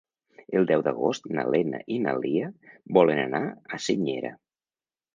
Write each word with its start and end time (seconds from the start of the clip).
El 0.59 0.63
deu 0.71 0.83
d'agost 0.87 1.29
na 1.35 1.43
Lena 1.57 1.83
i 1.97 1.99
na 2.07 2.15
Lia 2.23 2.51
volen 2.99 3.25
anar 3.29 3.47
a 3.79 3.85
Senyera. 3.91 4.37